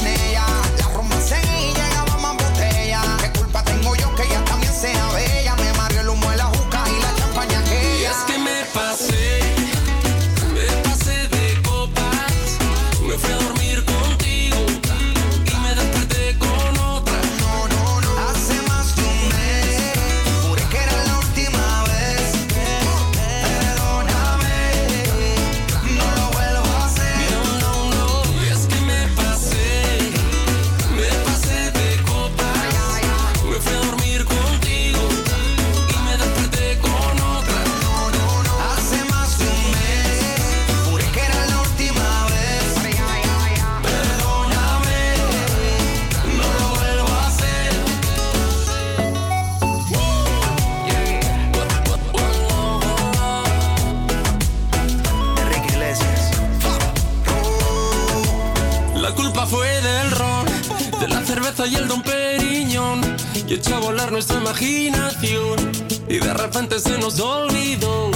[63.50, 65.72] y echa a volar nuestra imaginación.
[66.08, 68.12] Y de repente se nos olvidó.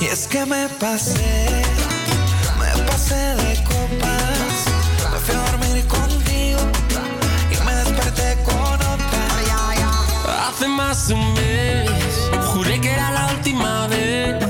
[0.00, 1.62] Y es que me pasé,
[2.58, 4.58] me pasé de copas.
[5.12, 6.60] Me fui a dormir contigo
[7.50, 10.48] y me desperté con otra.
[10.48, 11.90] Hace más de un mes,
[12.52, 14.47] juré que era la última vez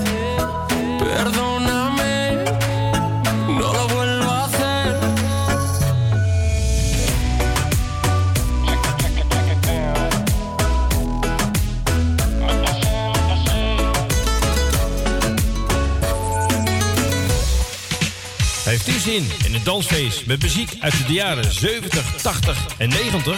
[19.58, 23.36] een dansfeest met muziek uit de jaren 70, 80 en 90?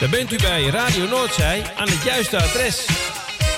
[0.00, 2.86] Dan bent u bij Radio Noordzij aan het juiste adres.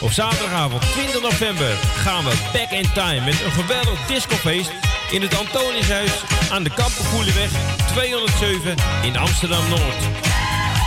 [0.00, 4.70] Op zaterdagavond 20 november gaan we back in time met een geweldig discofeest
[5.10, 6.12] in het Antoniushuis
[6.50, 7.50] aan de Kampenkoelenweg
[7.86, 10.00] 207 in Amsterdam-Noord.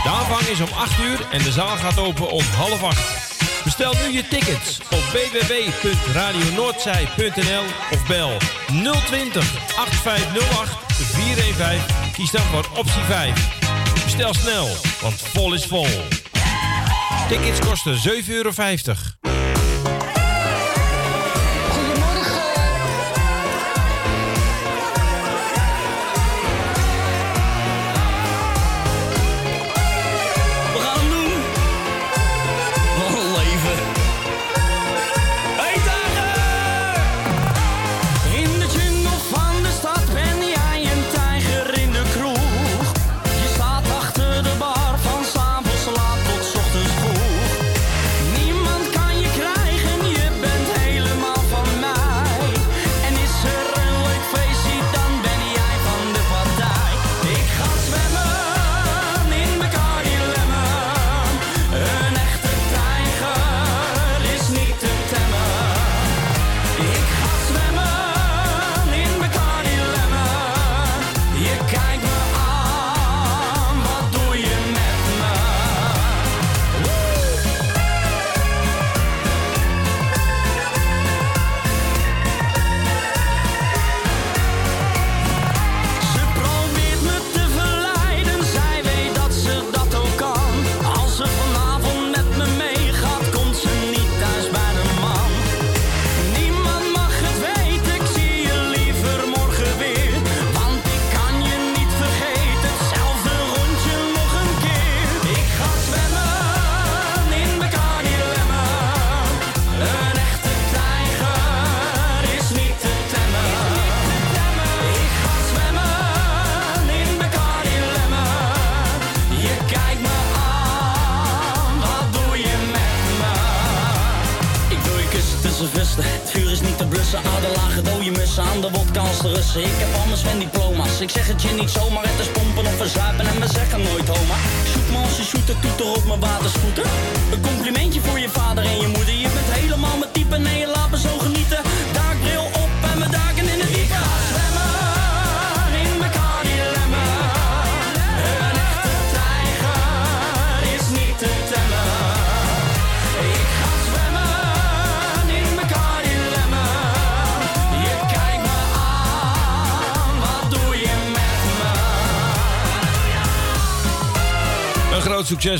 [0.02, 3.00] De aanvang is om 8 uur en de zaal gaat open om half 8.
[3.64, 8.36] Bestel nu je tickets op www.radionoordzij.nl of bel
[9.06, 12.12] 020 8508 415.
[12.12, 13.58] Kies dan voor optie 5.
[14.04, 14.68] Bestel snel,
[15.00, 15.86] want vol is vol.
[17.28, 18.50] Tickets kosten 7,50 euro.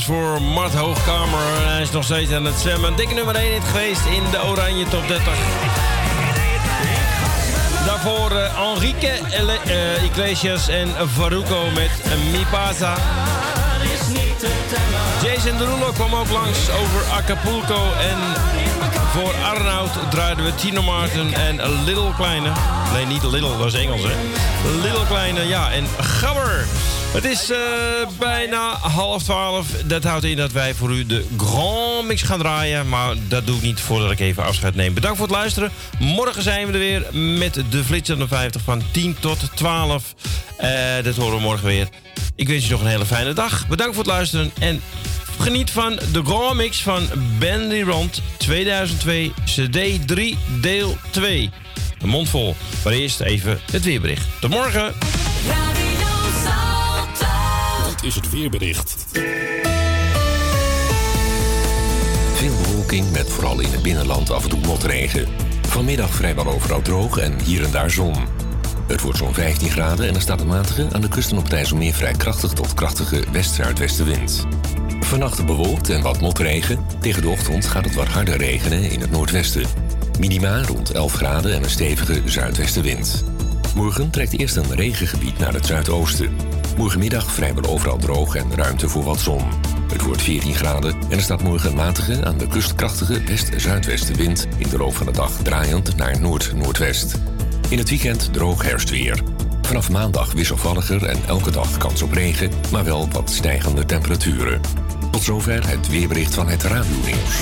[0.05, 1.39] Voor Mart Hoogkamer.
[1.67, 2.95] Hij is nog steeds aan het zwemmen.
[2.95, 5.33] Dikke nummer 1 hit geweest in de Oranje Top 30.
[7.85, 11.91] Daarvoor eh, Enrique eh, Iglesias en Faruco met
[12.31, 12.95] Mi Pasa.
[15.23, 17.93] Jason Derulo kwam ook langs over Acapulco.
[17.99, 18.17] En
[19.11, 22.51] voor Arnoud draaiden we Tino Martin en Little Kleine.
[22.93, 24.13] Nee, niet Little, dat is Engels, hè.
[24.81, 26.65] Little Kleine, ja, en Gabber.
[27.11, 27.57] Het is eh,
[28.19, 29.67] bijna half twaalf.
[29.85, 32.89] Dat houdt in dat wij voor u de Grand Mix gaan draaien.
[32.89, 34.93] Maar dat doe ik niet voordat ik even afscheid neem.
[34.93, 35.71] Bedankt voor het luisteren.
[35.99, 37.05] Morgen zijn we er weer
[37.37, 40.15] met de Flitsende 50 van 10 tot 12.
[40.57, 40.69] Eh,
[41.03, 41.87] dat horen we morgen weer.
[42.35, 43.67] Ik wens je nog een hele fijne dag.
[43.67, 44.51] Bedankt voor het luisteren.
[44.59, 44.81] En
[45.39, 47.07] geniet van de Grand Mix van
[47.39, 51.49] Bandy Rond 2002 CD 3 deel 2.
[52.01, 52.55] Een mond vol.
[52.83, 54.25] Maar eerst even het weerbericht.
[54.39, 55.10] Tot morgen.
[58.01, 59.05] Is het weerbericht.
[62.33, 65.27] Veel bewolking met vooral in het binnenland af en toe motregen.
[65.67, 68.15] Vanmiddag vrijwel overal droog en hier en daar zon.
[68.87, 71.53] Het wordt zo'n 15 graden en er staat een matige aan de kusten op het
[71.53, 74.45] IJsselmeer vrij krachtig tot krachtige west-zuidwestenwind.
[74.99, 76.85] Vannacht bewolkt en wat motregen.
[76.99, 79.65] Tegen de ochtend gaat het wat harder regenen in het noordwesten.
[80.19, 83.23] Minima rond 11 graden en een stevige zuidwestenwind.
[83.75, 86.50] Morgen trekt eerst een regengebied naar het zuidoosten.
[86.77, 89.41] Morgenmiddag vrijwel overal droog en ruimte voor wat zon.
[89.91, 94.69] Het wordt 14 graden en er staat morgen matige aan de kust krachtige west-zuidwestenwind in
[94.69, 97.19] de loop van de dag draaiend naar noord-noordwest.
[97.69, 99.23] In het weekend droog herfstweer.
[99.61, 104.61] Vanaf maandag wisselvalliger en elke dag kans op regen, maar wel wat stijgende temperaturen.
[105.11, 107.39] Tot zover het weerbericht van het Radio Nieuws.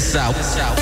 [0.00, 0.73] this.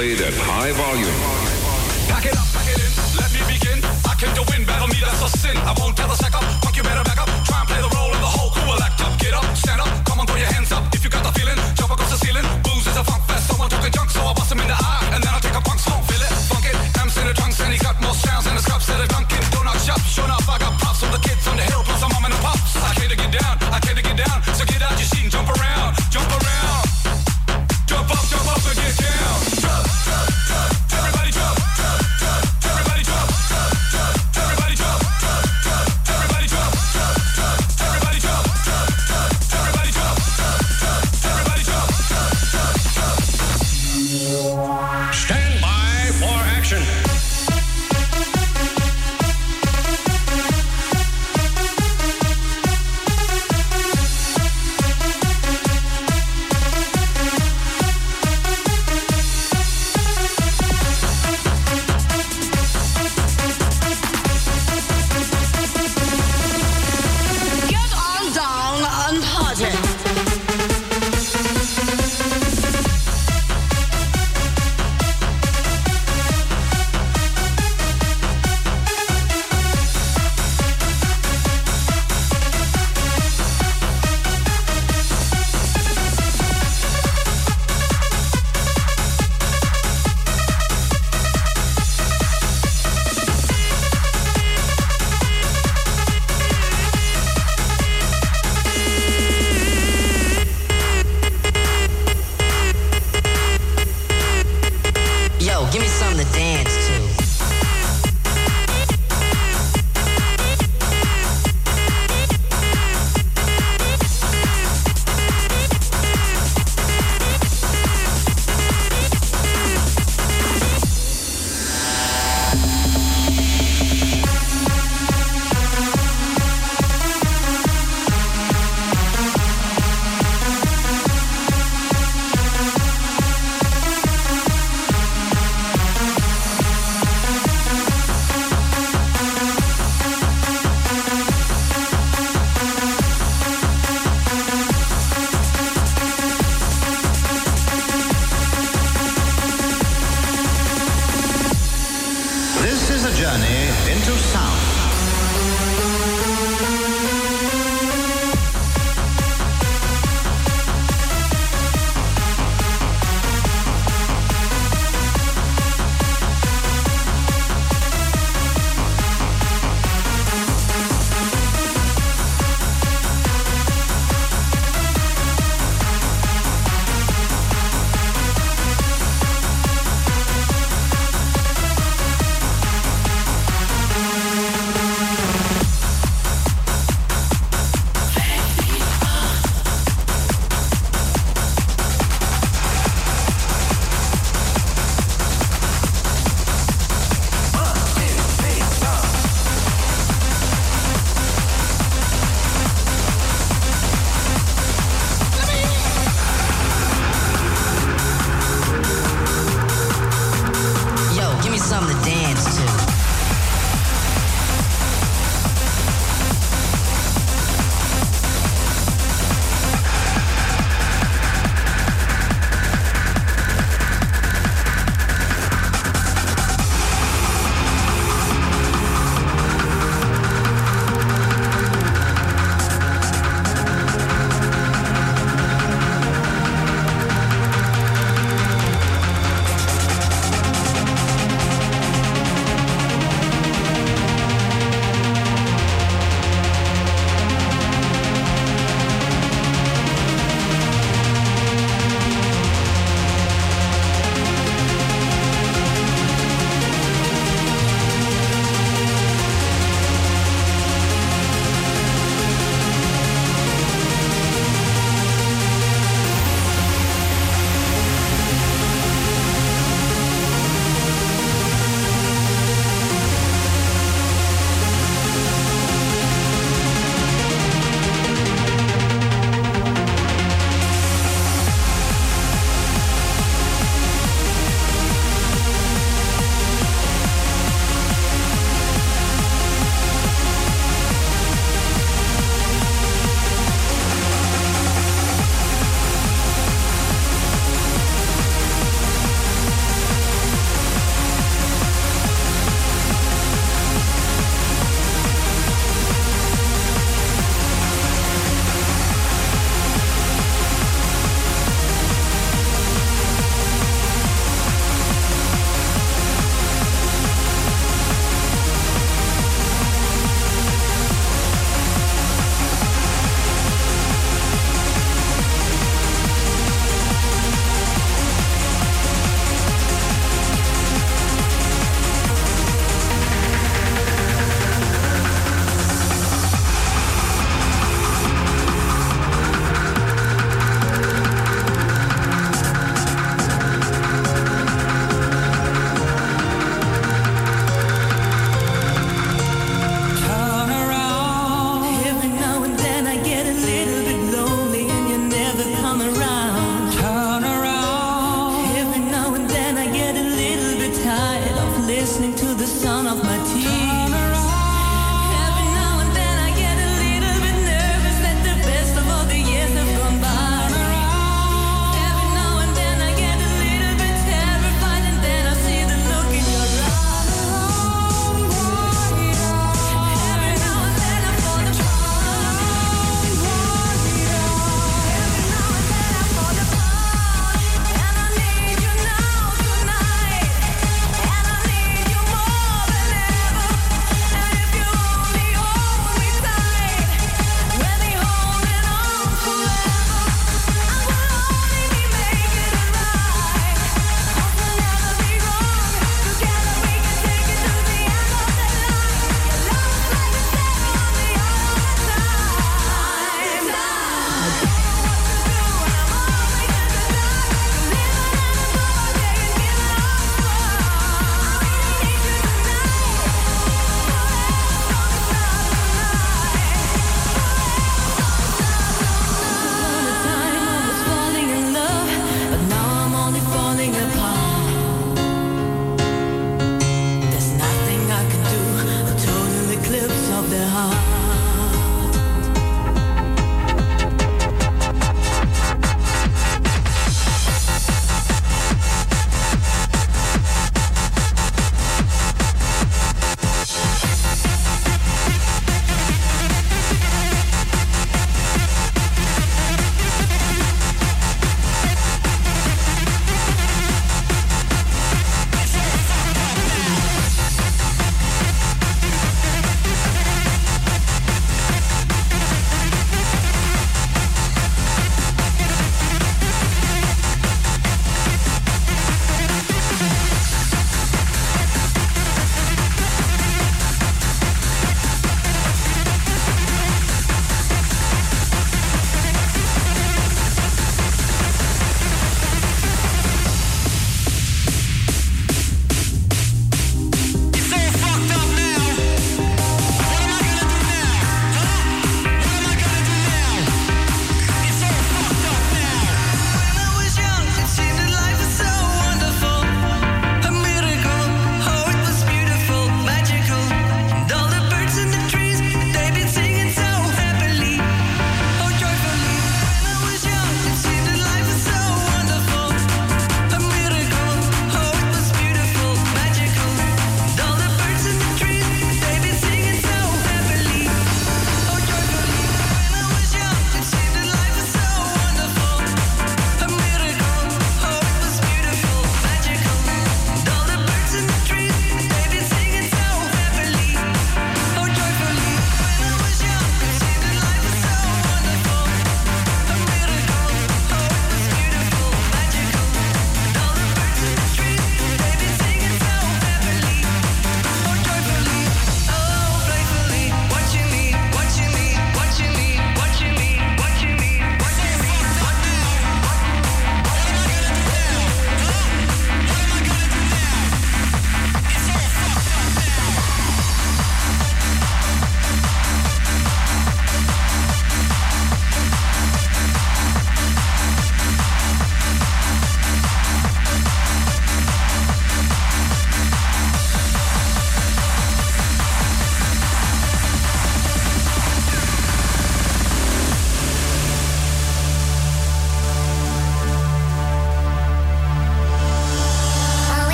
[0.00, 1.18] played at high volume.
[2.08, 3.84] Pack it up, pack it in, let me begin.
[4.08, 5.54] I came to win, battle me, that's a sin.
[5.58, 7.49] I won't tell a second, fuck you better back up.